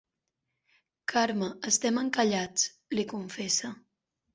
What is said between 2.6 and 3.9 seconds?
—li confessa—.